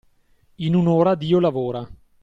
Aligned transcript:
In 0.55 0.73
un'ora 0.73 1.13
Dio 1.13 1.39
lavora. 1.39 1.87